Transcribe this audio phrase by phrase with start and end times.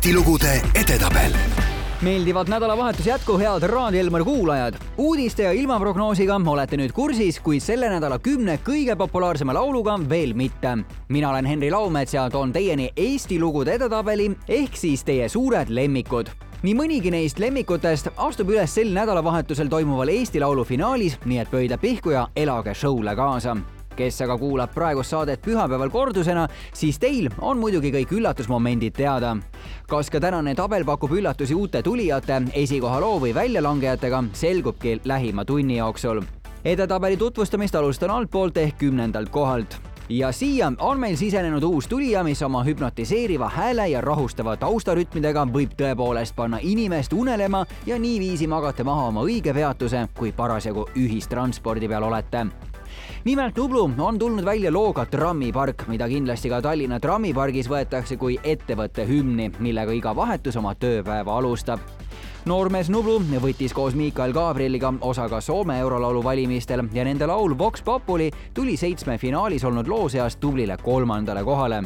[0.00, 1.34] Eesti lugude edetabel
[2.00, 4.74] meeldivat nädalavahetuse jätku, head Raadio Elmar kuulajad.
[4.96, 10.78] uudiste ja ilmaprognoosiga olete nüüd kursis, kuid selle nädala kümne kõige populaarsema lauluga veel mitte.
[11.08, 16.30] mina olen Henri Laumets ja toon teieni Eesti lugude edetabeli ehk siis teie suured lemmikud
[16.62, 21.78] nii mõnigi neist lemmikutest astub üles sel nädalavahetusel toimuval Eesti Laulu finaalis, nii et pöidla
[21.78, 23.56] pihku ja elage show'le kaasa
[23.96, 29.36] kes aga kuulab praegust saadet pühapäeval kordusena, siis teil on muidugi kõik üllatusmomendid teada.
[29.88, 36.22] kas ka tänane tabel pakub üllatusi uute tulijate, esikohaloo või väljalangejatega, selgubki lähima tunni jooksul.
[36.64, 39.80] edetabeli tutvustamist alustan altpoolt ehk kümnendalt kohalt
[40.10, 45.76] ja siia on meil sisenenud uus tulija, mis oma hüpnotiseeriva hääle ja rahustava taustarütmidega võib
[45.78, 52.08] tõepoolest panna inimest unelema ja niiviisi magate maha oma õige peatuse, kui parasjagu ühistranspordi peal
[52.10, 52.46] olete
[53.24, 59.06] nimelt Nublu on tulnud välja looga Trammipark, mida kindlasti ka Tallinna trammipargis võetakse kui ettevõtte
[59.06, 61.80] hümni, millega iga vahetus oma tööpäeva alustab
[62.46, 67.82] noormees Nublu võttis koos Miikael Gabrieliga osa ka Soome eurolaulu valimistel ja nende laul Vox
[67.84, 71.82] Populi tuli seitsme finaalis olnud loo seast tublile kolmandale kohale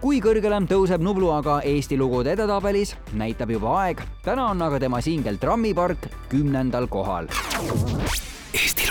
[0.00, 4.02] kui kõrgele tõuseb Nublu aga Eesti lugude edetabelis, näitab juba aeg.
[4.24, 7.26] täna on aga tema singel Trammipark kümnendal kohal.
[8.54, 8.87] Eesti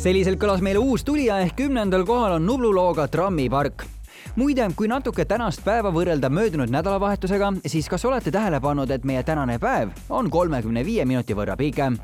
[0.00, 3.84] selliselt kõlas meile uus tulija ehk kümnendal kohal on Nublu looga Trammipark
[4.40, 9.22] muide, kui natuke tänast päeva võrrelda möödunud nädalavahetusega, siis kas olete tähele pannud, et meie
[9.26, 11.98] tänane päev on kolmekümne viie minuti võrra pikem?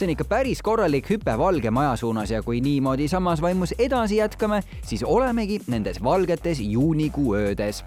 [0.00, 4.16] See on ikka päris korralik hüpe Valge Maja suunas ja kui niimoodi samas vaimus edasi
[4.16, 7.84] jätkame, siis olemegi nendes valgetes juunikuu öödes.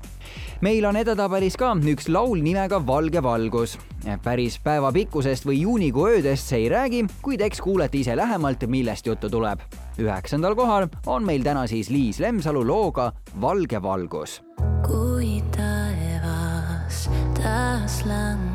[0.61, 3.77] meil on edetabelis ka üks laul nimega Valge valgus.
[4.23, 9.07] päris päeva pikkusest või juunikuu öödest see ei räägi, kuid eks kuulete ise lähemalt, millest
[9.07, 9.59] juttu tuleb.
[9.97, 13.11] üheksandal kohal on meil täna siis Liis Lemsalu looga
[13.41, 14.41] Valge valgus.
[14.85, 18.52] kui taevas taas langeb,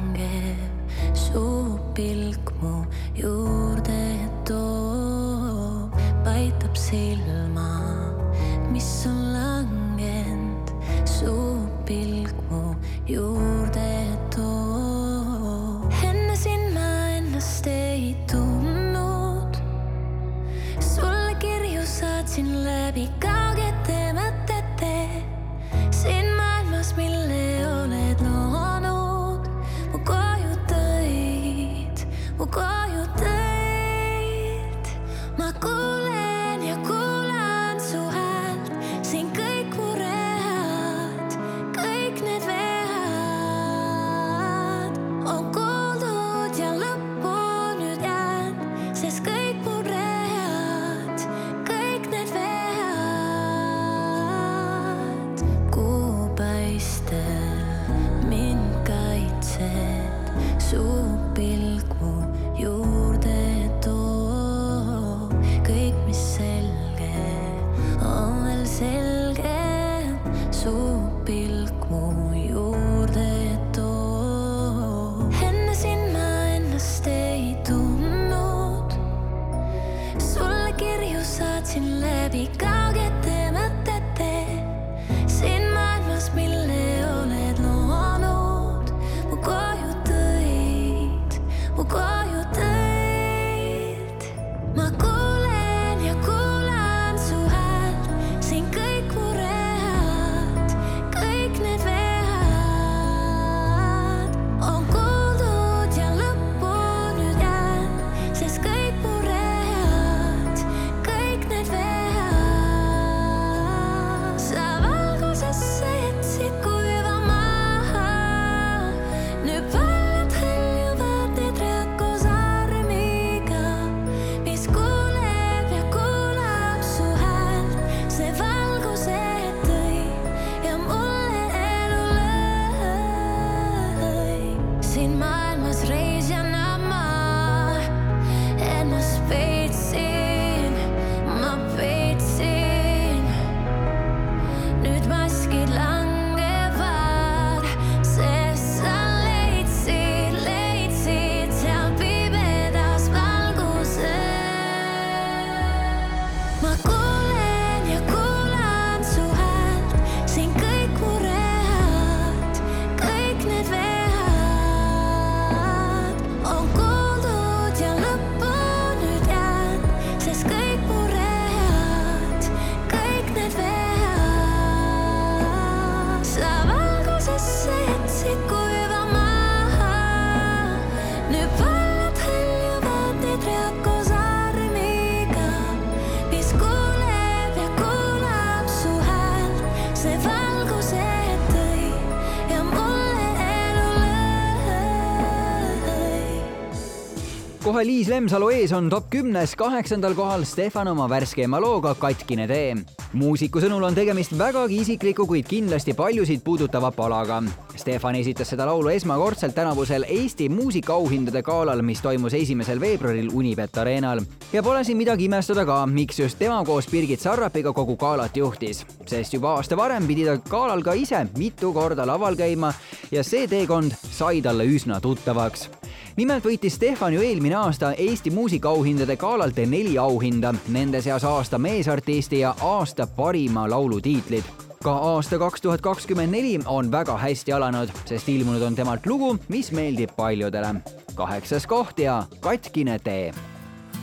[197.85, 202.77] Liis Lemsalu ees on top kümnes kaheksandal kohal Stefan oma värskeima looga Katkine tee.
[203.13, 207.43] muusiku sõnul on tegemist vägagi isikliku, kuid kindlasti paljusid puudutava palaga.
[207.77, 214.21] Stefan esitas seda laulu esmakordselt tänavusel Eesti muusikaauhindade galal, mis toimus esimesel veebruaril Unibet Arenal.
[214.53, 218.87] ja pole siin midagi imestada ka, miks just tema koos Birgit Sarrapiga kogu galat juhtis,
[219.07, 222.73] sest juba aasta varem pidi ta galal ka ise mitu korda laval käima
[223.11, 225.69] ja see teekond sai talle üsna tuttavaks
[226.19, 232.41] nimelt võitis Stefan ju eelmine aasta Eesti muusikaauhindade galalt neli auhinda, nende seas aasta meesartisti
[232.41, 234.45] ja aasta parima laulu tiitlid.
[234.83, 239.39] ka aasta kaks tuhat kakskümmend neli on väga hästi alanud, sest ilmunud on temalt lugu,
[239.49, 240.75] mis meeldib paljudele.
[241.15, 243.33] kaheksas koht ja Katkine tee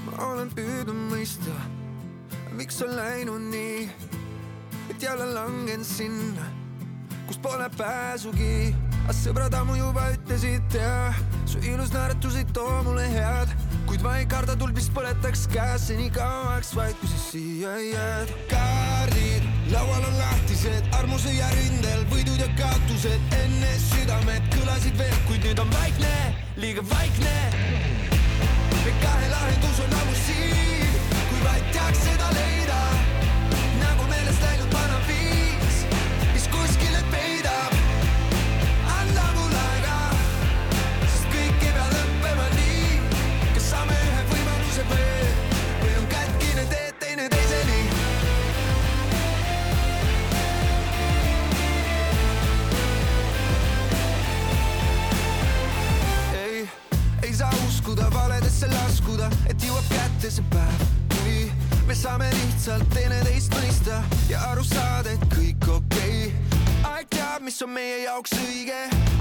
[0.06, 1.54] ma olen püüdnud mõista,
[2.56, 3.90] miks on läinud nii,
[4.90, 6.48] et jälle langen sinna,
[7.28, 8.85] kust pole pääsugi.
[9.06, 11.14] Aga sõbrad ammu juba ütlesid ja
[11.46, 13.54] su ilus naeratus ei too mulle head,
[13.86, 18.34] kuid ma ei karda tuld, mis põletaks käes nii kauaks, vaid kui sa siia jääd.
[18.50, 25.62] kaardid laual on lahtised, armusõja rindel võidud ja kaotused, enne südamed kõlasid veel, kuid nüüd
[25.62, 26.16] on vaikne,
[26.58, 27.38] liiga vaikne
[29.02, 32.80] kahe lahendus on ammu siin, kui vaid teaks seda leida.
[60.32, 61.51] See päev, kui
[61.86, 66.62] me saame lihtsalt teineteist mõista ja aru saada, et kõik okei okay..
[66.89, 68.79] aeg teab, mis on meie jaoks õige,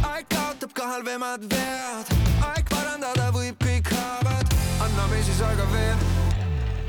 [0.08, 2.12] aeg kaotab ka halvemad vead,
[2.48, 4.56] aeg parandada võib kõik haavad,
[4.86, 6.06] anname siis aega veel.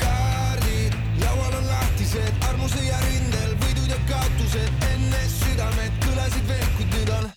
[0.06, 0.96] kaardid
[1.26, 7.30] laual on lahtised, armusõja rindel võidud ja kaotused, enne südamed kõlasid veel, kuid nüüd on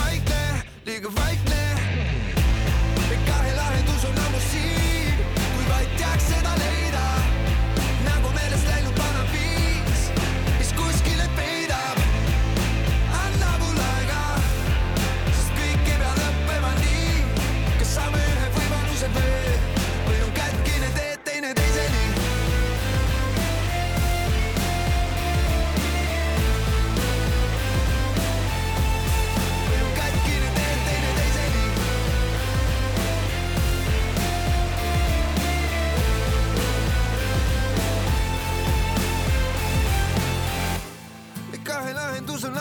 [0.00, 0.42] vaikne,
[0.90, 1.89] liiga vaikne.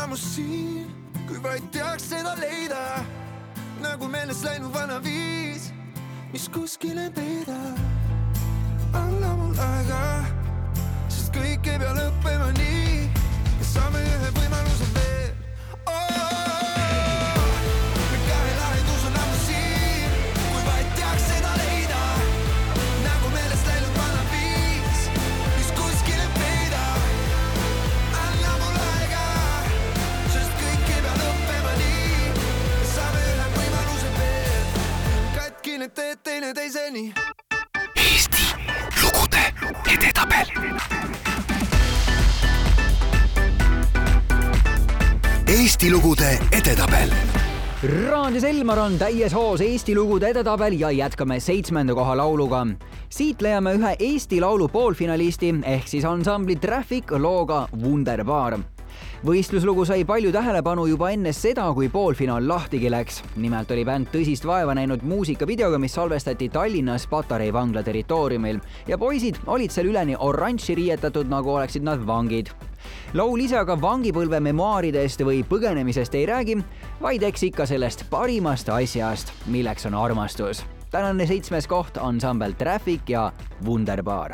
[0.03, 0.87] Ammu siin,
[1.27, 3.03] kui vaid teaks seda leida.
[3.79, 5.69] nagu meelest läinud vana viis,
[6.33, 7.79] mis kuskile peidab.
[8.93, 10.01] anna mul aega,
[11.07, 13.09] sest kõik ei pea lõppema nii.
[13.73, 15.08] saame ühe võimaluse veel
[45.79, 47.11] Eesti lugude edetabel
[47.87, 52.65] Raadio Selmar on täies hoos Eesti lugude edetabel ja jätkame seitsmenda koha lauluga.
[53.09, 58.57] siit leiame ühe Eesti Laulu poolfinalisti ehk siis ansambli Traffic looga Wunderbar
[59.25, 63.21] võistluslugu sai palju tähelepanu juba enne seda, kui poolfinaal lahtigi läks.
[63.35, 69.35] nimelt oli bänd tõsist vaeva näinud muusikavideoga, mis salvestati Tallinnas Patarei vangla territooriumil ja poisid
[69.47, 72.49] olid seal üleni oranži riietatud, nagu oleksid nad vangid.
[73.13, 76.57] laul ise aga vangipõlve memuaaridest või põgenemisest ei räägi,
[77.01, 80.63] vaid eks ikka sellest parimast asjast, milleks on armastus.
[80.91, 83.31] tänane seitsmes koht ansambel Traffic ja
[83.65, 84.31] Wunderbar.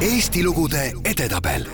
[0.00, 1.66] Eesti lugude edetabel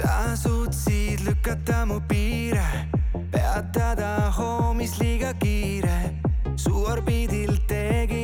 [0.00, 2.88] sa suutsid lükata mu piire,
[3.32, 6.16] peatada hoomis liiga kiire.
[6.56, 8.19] su orbiidil tegin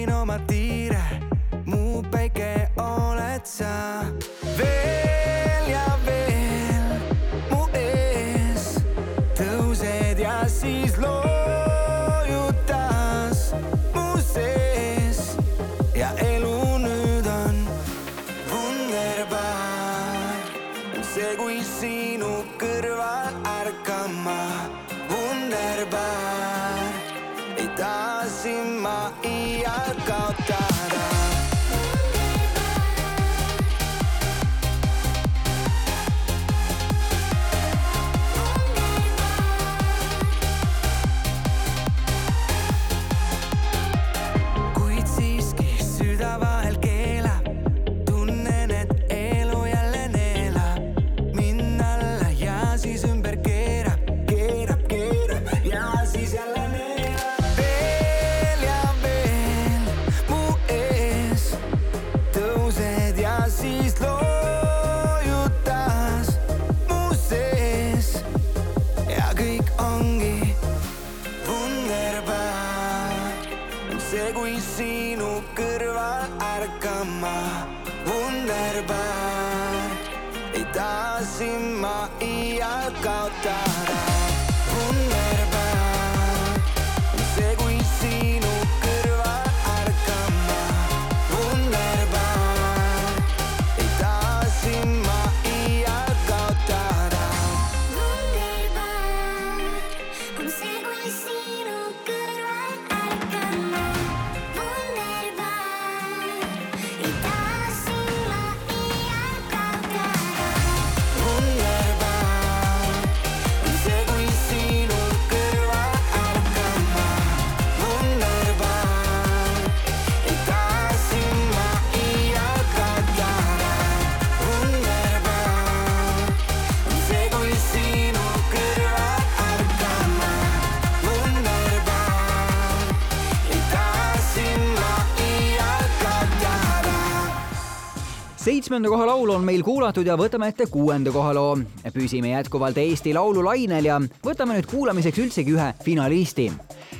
[138.77, 141.55] seitsmenda koha laul on meil kuulatud ja võtame ette kuuenda koha loo.
[141.95, 146.53] püsime jätkuvalt Eesti Laulu lainel ja võtame nüüd kuulamiseks üldsegi ühe finalisti.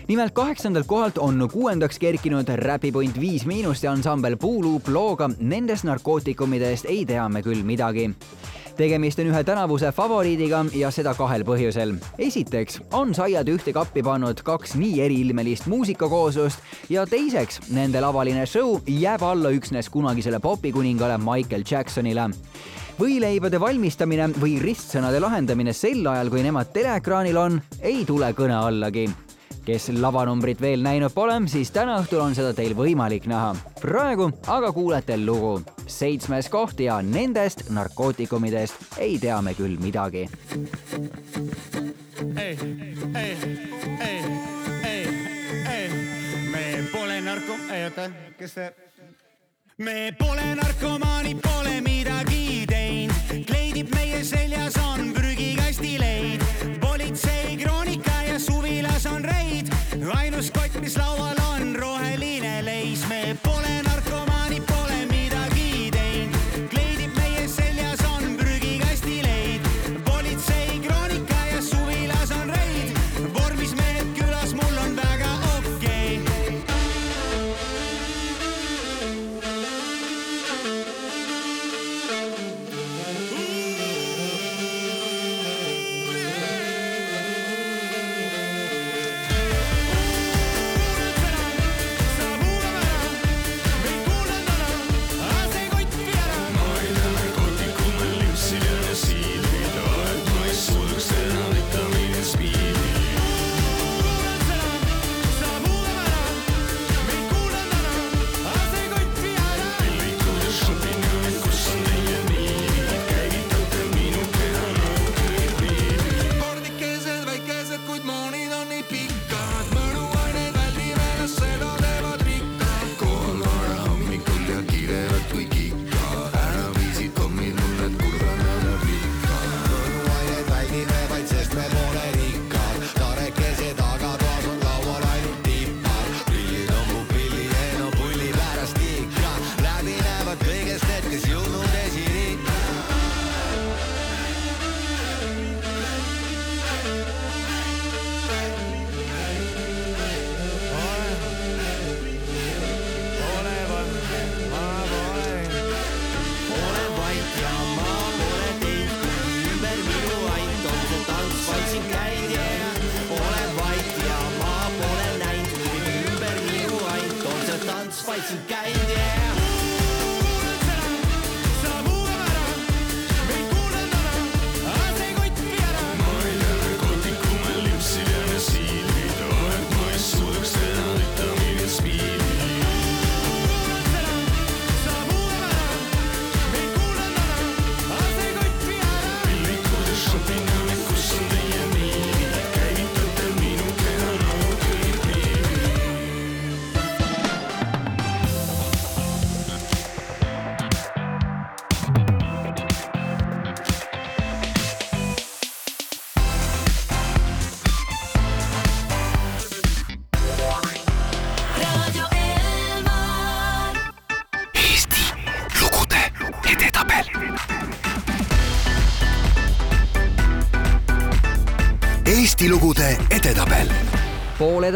[0.09, 6.89] nimelt kaheksandalt kohalt on kuuendaks kerkinud räpipunt Viis Miinust ja ansambel Puuluup looga Nendest narkootikumidest
[6.89, 8.15] ei tea me küll midagi
[8.77, 11.97] tegemist on ühe tänavuse favoriidiga ja seda kahel põhjusel.
[12.19, 18.81] esiteks on saiad ühte kappi pannud kaks nii eriilmelist muusikakooslust ja teiseks, nende lavaline show
[18.87, 22.31] jääb alla üksnes kunagisele popikuningale Michael Jacksonile
[23.01, 29.09] võileibade valmistamine või ristsõnade lahendamine sel ajal, kui nemad teleekraanil on, ei tule kõne allagi.
[29.67, 33.55] Kes lavanumbrit veel näinud pole, siis täna õhtul on seda teil võimalik näha.
[33.81, 40.29] praegu aga kuulete lugu seitsmes koht ja nendest narkootikumidest ei tea me küll midagi.
[42.37, 42.59] ei,
[43.15, 43.37] ei,
[44.01, 44.23] ei,
[44.85, 45.09] ei,
[45.75, 45.89] ei,
[46.51, 48.71] me pole narko, oota, kes see,
[49.79, 53.16] me pole narkomaanid, pole midagi teinud,
[53.47, 56.45] kleidib meie seljas on prügikasti leid.
[56.81, 59.73] politsei kroonika ja suvilas on reid,
[60.15, 63.86] ainus kott, mis laual on roheline leis, me pole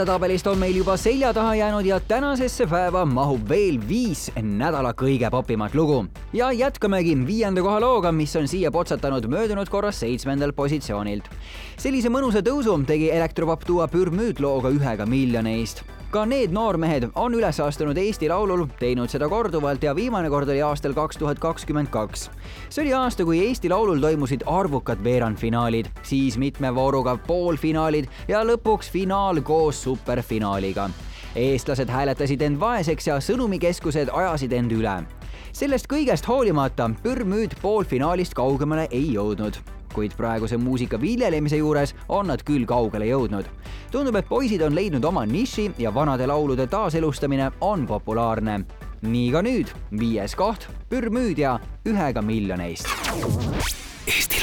[0.00, 5.28] edetabelist on meil juba selja taha jäänud ja tänasesse päeva mahub veel viis nädala kõige
[5.30, 6.06] popimat lugu.
[6.32, 11.28] ja jätkamegi viienda koha looga, mis on siia potsatanud möödunud korras seitsmendalt positsioonilt.
[11.76, 17.60] sellise mõnusa tõusu tegi elektropop duo Pürmüüt looga Ühega miljonist ka need noormehed on üles
[17.62, 22.28] astunud Eesti Laulul, teinud seda korduvalt ja viimane kord oli aastal kaks tuhat kakskümmend kaks.
[22.68, 28.90] see oli aasta, kui Eesti Laulul toimusid arvukad veerandfinaalid, siis mitme vooruga poolfinaalid ja lõpuks
[28.90, 30.90] finaal koos superfinaaliga.
[31.36, 35.02] eestlased hääletasid end vaeseks ja sõnumikeskused ajasid end üle.
[35.52, 42.42] sellest kõigest hoolimata Pürmüüt poolfinaalist kaugemale ei jõudnud kuid praeguse muusika viljelemise juures on nad
[42.46, 43.46] küll kaugele jõudnud.
[43.90, 48.60] tundub, et poisid on leidnud oma niši ja vanade laulude taaselustamine on populaarne.
[49.02, 52.88] nii ka nüüd, viies koht, Pürmüüd ja Ühega miljoneist.
[54.06, 54.39] Eesti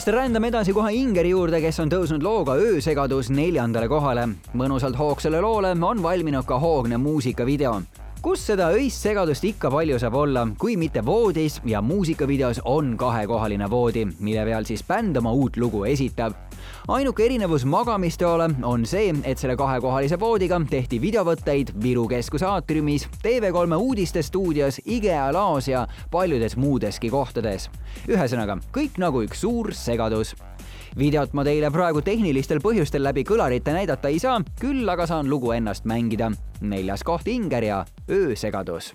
[0.00, 4.28] juurest rändame edasi kohe Ingeri juurde, kes on tõusnud looga Öösegadus neljandale kohale.
[4.56, 7.82] mõnusalt hoogsale loole on valminud ka hoogne muusikavideo
[8.22, 13.70] kus seda öist segadust ikka palju saab olla, kui mitte voodis ja muusikavideos on kahekohaline
[13.70, 16.36] voodi, mille peal siis bänd oma uut lugu esitab
[16.88, 23.76] ainuke erinevus magamistoale on see, et selle kahekohalise voodiga tehti videovõtteid Viru keskuse aatriumis, TV3
[23.76, 27.70] uudistestuudios, IKEA laos ja paljudes muudeski kohtades.
[28.08, 30.34] ühesõnaga, kõik nagu üks suur segadus
[30.98, 35.52] videot ma teile praegu tehnilistel põhjustel läbi kõlarite näidata ei saa, küll aga saan lugu
[35.52, 36.32] ennast mängida.
[36.60, 38.92] neljas koht Inger ja Öösegadus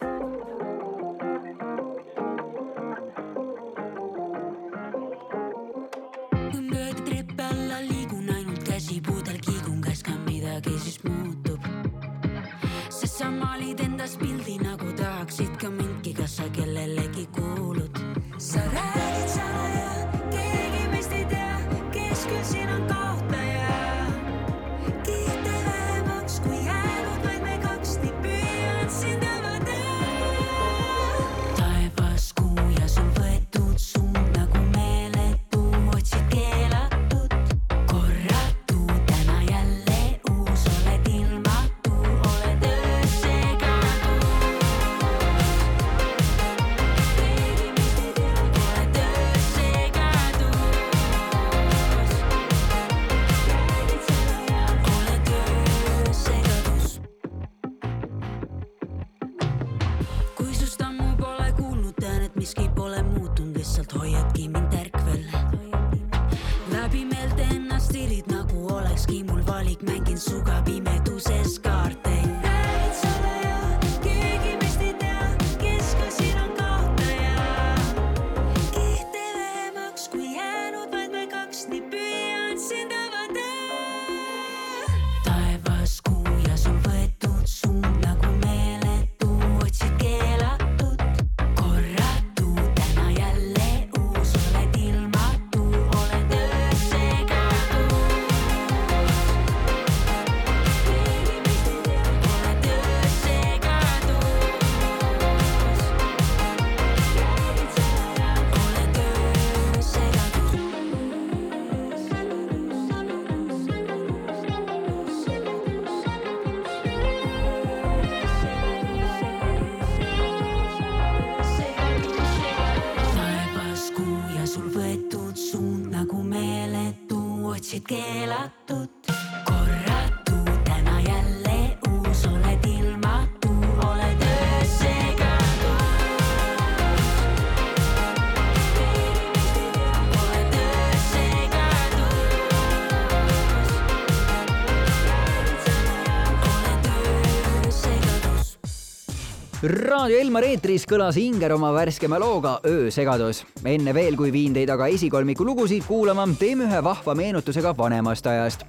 [149.66, 153.46] raadio Elmar eetris kõlas Inger oma värskema looga Öösegadus.
[153.66, 158.66] enne veel, kui viin teid aga esikolmiku lugusid kuulama, teeme ühe vahva meenutusega vanemast ajast.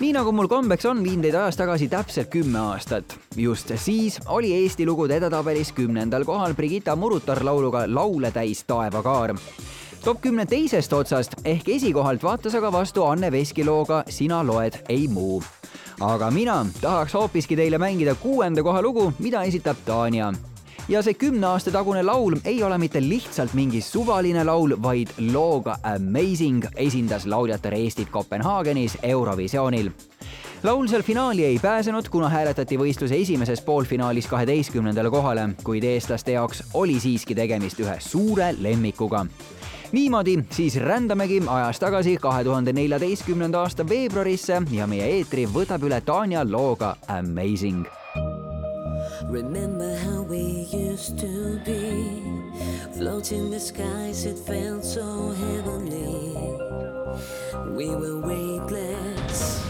[0.00, 3.16] nii nagu mul kombeks on, viin teid ajas tagasi täpselt kümme aastat.
[3.36, 9.36] just siis oli Eesti lugude edetabelis kümnendal kohal Brigitta Murutar lauluga Laule täis taevakaar
[10.04, 15.08] top kümne teisest otsast ehk esikohalt vaatas aga vastu Anne Veski looga Sina loed, ei
[15.08, 15.42] muu
[16.00, 20.32] aga mina tahaks hoopiski teile mängida kuuenda koha lugu, mida esitab Tanja.
[20.88, 25.78] Ja see kümne aasta tagune laul ei ole mitte lihtsalt mingi suvaline laul, vaid looga
[25.82, 29.90] Amazing esindas lauljatar Eestit Kopenhaagenis Eurovisioonil.
[30.64, 36.62] Laul seal finaali ei pääsenud, kuna hääletati võistluse esimeses poolfinaalis kaheteistkümnendale kohale, kuid eestlaste jaoks
[36.74, 39.26] oli siiski tegemist ühe suure lemmikuga
[39.94, 46.00] niimoodi siis rändamegi ajas tagasi kahe tuhande neljateistkümnenda aasta veebruarisse ja meie eetri võtab üle
[46.00, 47.86] Tanja looga Amazing.
[49.30, 52.22] Remember how we used to be
[52.98, 56.34] Floating the skies, it felt so heavenly.
[57.76, 59.62] We were weightless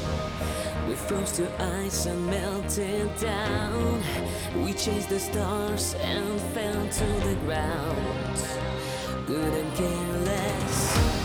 [0.88, 1.46] We froze to
[1.84, 4.02] ice and melted down.
[4.64, 8.83] We chased the stars and fell to the ground
[9.26, 11.23] good and careless.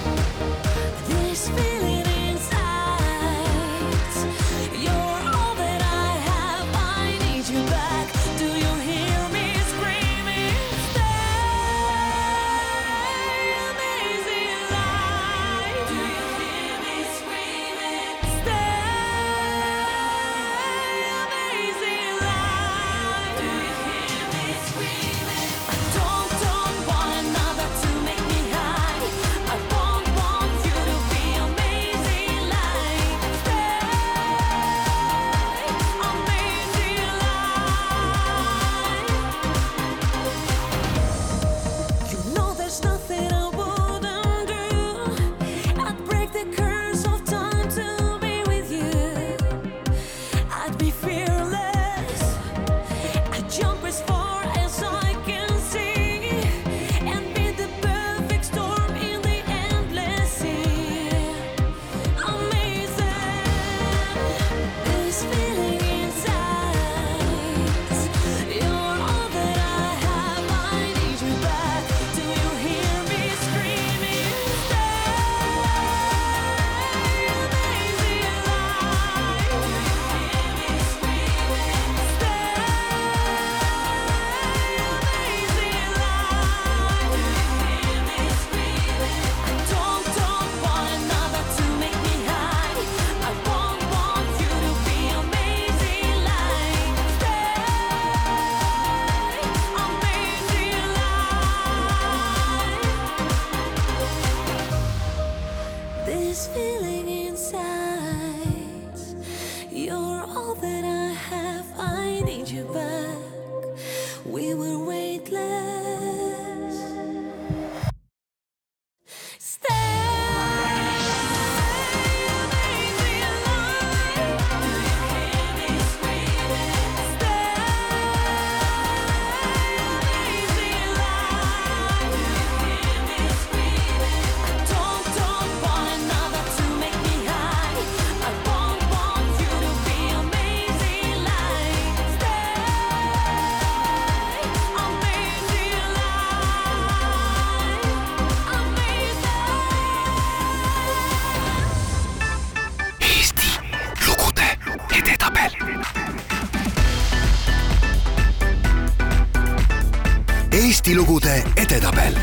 [160.80, 162.14] Eesti lugude edetabel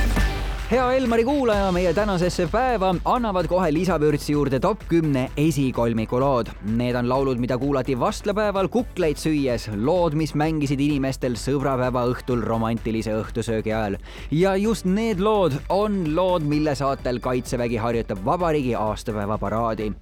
[0.71, 6.49] hea Elmari kuulaja, meie tänasesse päeva annavad kohe lisavürtsi juurde top kümne esikolmiku lood.
[6.79, 13.13] Need on laulud, mida kuulati vastlapäeval kukleid süües, lood, mis mängisid inimestel sõbrapäeva õhtul romantilise
[13.19, 13.99] õhtusöögi ajal.
[14.31, 19.93] ja just need lood on lood, mille saatel Kaitsevägi harjutab vabariigi aastapäeva paraadi.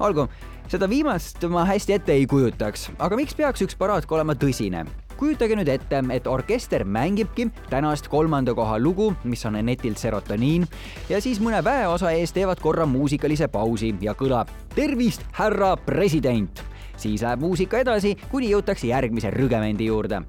[0.00, 0.24] olgu,
[0.72, 4.86] seda viimast ma hästi ette ei kujutaks, aga miks peaks üks paraad ka olema tõsine?
[5.20, 10.64] kujutage nüüd ette, et orkester mängibki tänast kolmanda koha lugu, mis on netilt Serotoniin.
[11.12, 16.64] Ja siis mõne väeosa ees teevad korra muusikalise pausi ja kõlab tervist, härra president.
[17.00, 20.20] siis läheb muusika edasi, kuni jõutakse järgmise rügemendi juurde.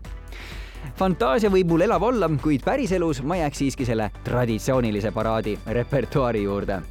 [0.95, 6.81] Fantaasia võib mul elav olla, kuid päriselus ma jääks siiski selle traditsioonilise paraadi repertuaari juurde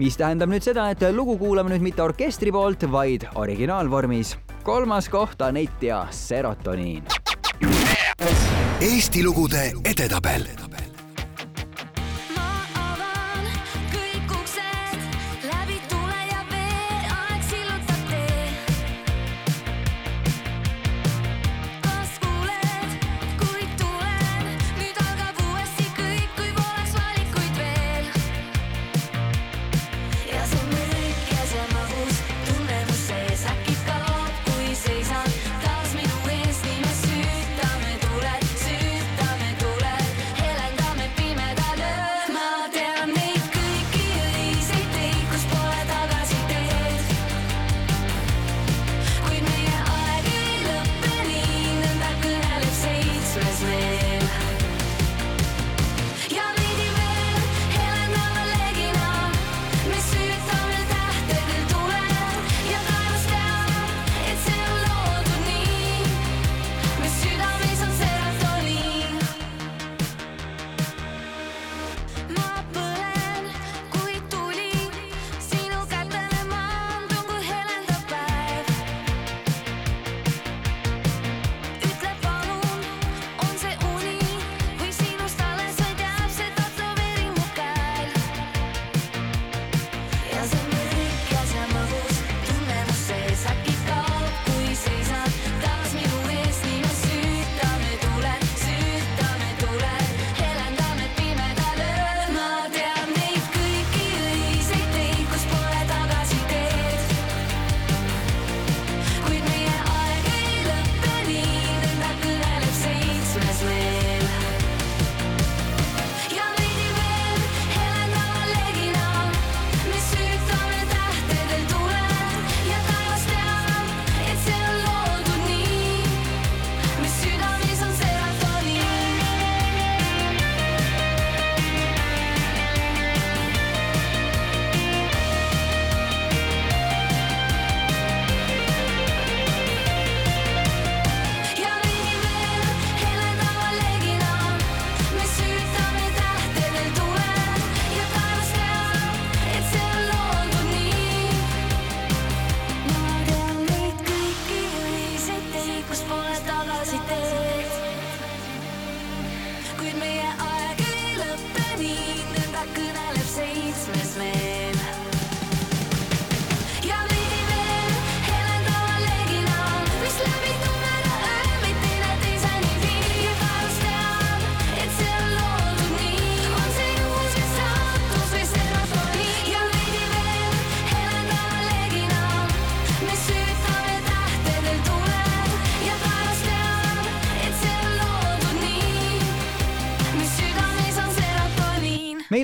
[0.00, 4.36] mis tähendab nüüd seda, et lugu kuulame nüüd mitte orkestri poolt, vaid originaalvormis.
[4.64, 7.04] kolmas koht Anett ja Serotoniin.
[8.80, 10.46] Eesti lugude edetabel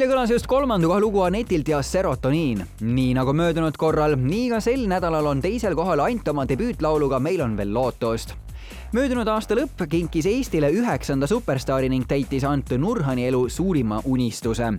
[0.07, 2.63] eile kõlas just kolmanda koha lugu Anetilt ja Serotoniin.
[2.81, 7.43] nii nagu möödunud korral, nii ka sel nädalal on teisel kohal Ant oma debüütlauluga Meil
[7.43, 8.46] on veel lootust
[8.93, 14.73] möödunud aasta lõpp kinkis Eestile üheksanda superstaari ning täitis Ant Nurhani elu suurima unistuse.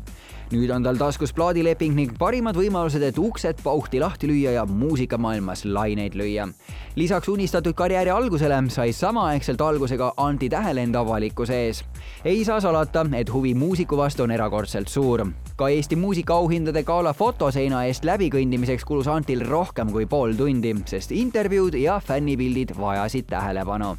[0.51, 5.65] nüüd on tal taskus plaadileping ning parimad võimalused, et uksed pauhti lahti lüüa ja muusikamaailmas
[5.65, 6.47] laineid lüüa.
[6.95, 11.83] lisaks unistatud karjääri algusele sai samaaegselt alguse ka Anti tähelend avalikkuse ees.
[12.25, 17.83] ei saa salata, et huvi muusiku vastu on erakordselt suur ka Eesti muusikaauhindade gala fotoseina
[17.89, 23.95] eest läbikõndimiseks kulus Antil rohkem kui pool tundi, sest intervjuud ja fännipildid vajasid tähelepanu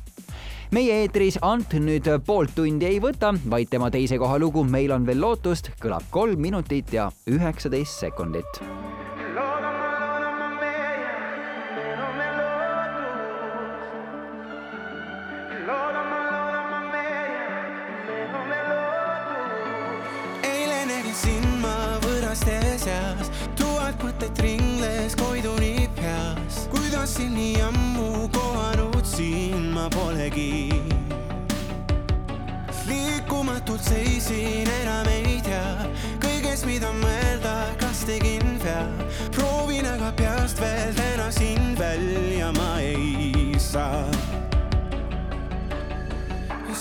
[0.70, 5.06] meie eetris Ant nüüd poolt tundi ei võta, vaid tema teise koha lugu Meil on
[5.08, 8.62] veel lootust kõlab kolm minutit ja üheksateist sekundit.
[22.88, 26.64] seas, tuhat mõtet ringles koiduni peas.
[26.72, 30.72] kuidas siin nii ammu kohanud siin ma polegi.
[32.88, 35.66] liikumatult seisin, enam ei tea
[36.22, 38.86] kõigest, mida mõelda, kas tegin vea.
[39.36, 44.04] proovin aga peast veel täna sind välja ma ei saa.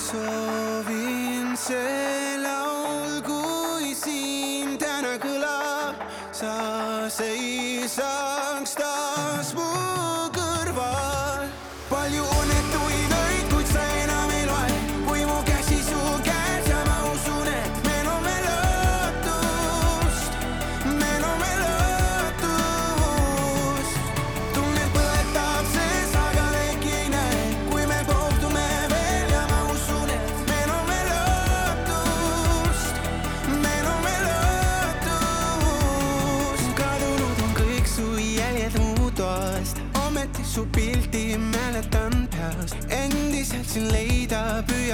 [0.08, 2.38] soovin see
[7.18, 8.36] sa seisaks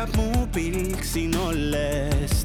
[0.03, 2.43] püüab mu pilk siin olles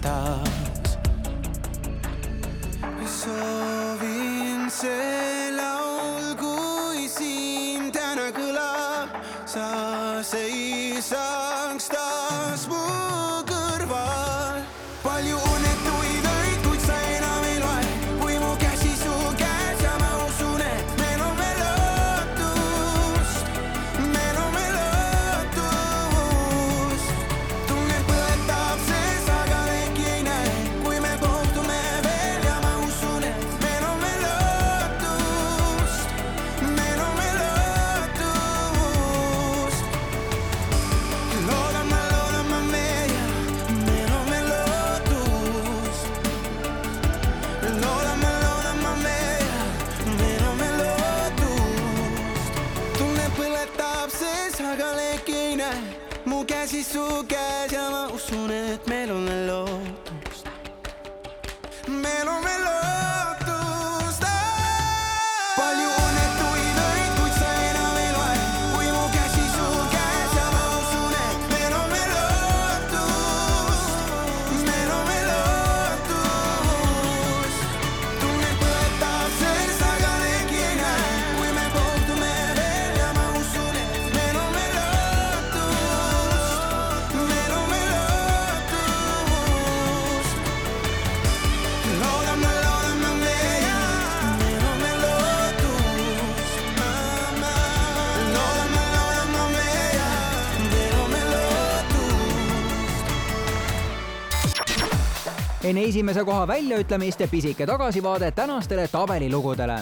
[105.89, 109.79] esimese koha väljaütlemist pisike tagasivaade tänastele tabelilugudele.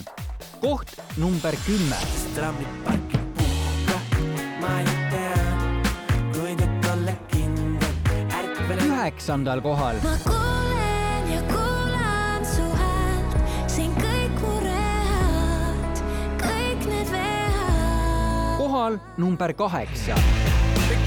[0.61, 1.97] koht number kümme,
[2.35, 3.99] trammiparki puhka,
[4.61, 5.83] ma ju tean,
[6.33, 13.37] kui nüüd olla kindel, ärkvel üheksandal kohal, ma kuulen ja kuulan su häält,
[13.67, 16.03] siin kõik mured,
[16.47, 18.57] kõik need vead.
[18.63, 20.15] kohal number kaheksa,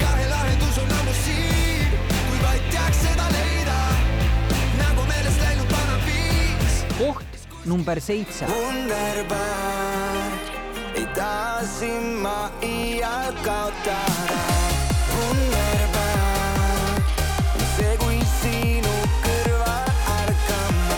[0.04, 3.79] kahe lahendus on ammu siin, kui vaid teaks seda leida.
[7.00, 7.24] Koht
[7.64, 8.44] number seitse,
[10.94, 14.40] ei taha sind ma iial kaotada.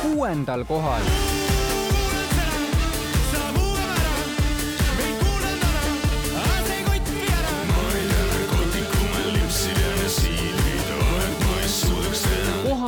[0.02, 1.02] Kuuendal kohal,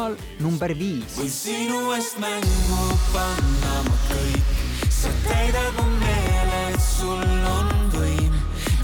[0.05, 4.51] kohal number viis, kui sinu eest mängu panna ma kõik,
[4.93, 7.25] sa täidad mu meele, et sul
[7.55, 8.35] on võim.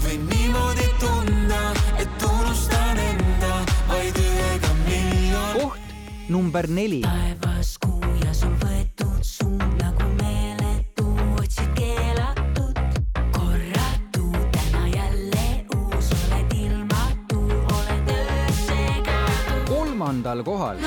[0.01, 1.61] võin niimoodi tunda,
[2.01, 3.53] et unustan enda
[3.91, 5.53] vaid ühega miljon.
[5.59, 11.05] koht number neli, taevas kuu ja sul võetud suund nagu meeletu,
[11.37, 12.81] otsid keelatud,
[13.37, 14.25] korratu,
[14.57, 15.45] täna jälle
[15.77, 17.45] uus, oled ilmatu,
[17.77, 19.61] oled öös segatu.
[19.69, 20.81] kolmandal kohal,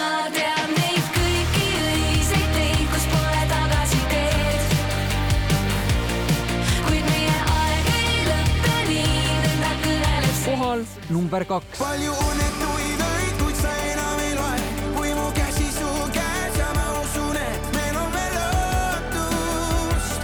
[11.14, 14.58] number kaks, palju õnnetuid öid, kuid sa enam ei loe,
[14.96, 20.20] kui mu käsi su käes ja ma usun, et meil on veel lootust,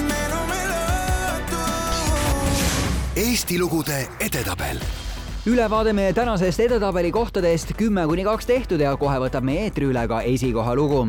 [0.00, 1.62] meil on veel lootust.
[3.28, 4.82] Eesti lugude edetabel
[5.44, 10.06] ülevaade meie tänasest edetabeli kohtadest kümme kuni kaks tehtud ja kohe võtab meie eetri üle
[10.08, 11.02] ka esikoha lugu.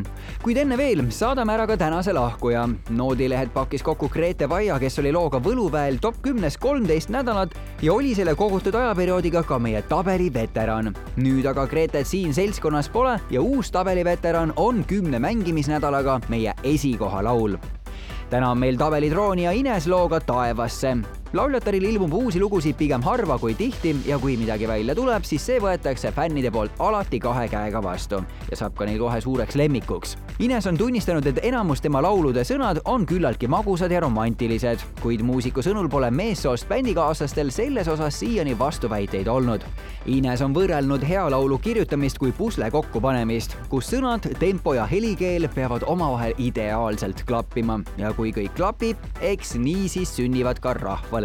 [0.46, 2.68] Kuid enne veel saadame ära ka tänase lahkuja.
[2.93, 8.14] noodilehed pakkis kokku Grete Vaia, kes oli looga Võluväel top kümnes kolmteist nädalat ja oli
[8.16, 10.93] selle kogutud ajaperioodiga ka meie tabeli veteran.
[11.18, 17.58] nüüd aga Gretet siin seltskonnas pole ja uus tabeliveteran on kümne mängimisnädalaga meie esikoha laul
[18.30, 20.98] täna on meil tabelitrooni ja Ines looga Taevasse
[21.34, 25.59] lauljataril ilmub uusi lugusid pigem harva kui tihti ja kui midagi välja tuleb, siis see
[25.59, 28.21] võetakse fännide poolt alati kahe käega vastu
[28.51, 30.15] ja saab ka neil kohe suureks lemmikuks.
[30.39, 35.63] Ines on tunnistanud, et enamus tema laulude sõnad on küllaltki magusad ja romantilised, kuid muusiku
[35.63, 39.63] sõnul pole meessoost bändikaaslastel selles osas siiani vastuväiteid olnud.
[40.11, 45.88] Ines on võrrelnud hea laulu kirjutamist kui pusle kokkupanemist, kus sõnad, tempo ja helikeel peavad
[45.88, 51.24] omavahel ideaalselt klappima ja kui kõik klapib, eks nii siis sünnivad ka rahvale